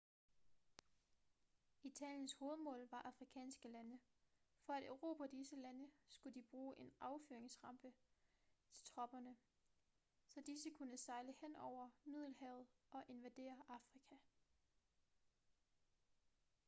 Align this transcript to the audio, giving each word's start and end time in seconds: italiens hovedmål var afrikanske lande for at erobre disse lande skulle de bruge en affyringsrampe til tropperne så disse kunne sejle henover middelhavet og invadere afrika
italiens 1.83 2.33
hovedmål 2.33 2.87
var 2.91 3.01
afrikanske 3.01 3.67
lande 3.67 3.99
for 4.65 4.73
at 4.73 4.83
erobre 4.83 5.27
disse 5.31 5.55
lande 5.55 5.91
skulle 6.07 6.35
de 6.41 6.47
bruge 6.51 6.79
en 6.79 6.91
affyringsrampe 7.01 7.93
til 8.73 8.83
tropperne 8.85 9.37
så 10.27 10.41
disse 10.45 10.69
kunne 10.77 10.97
sejle 10.97 11.33
henover 11.41 11.89
middelhavet 12.05 12.67
og 12.91 13.03
invadere 13.07 13.55
afrika 13.69 14.15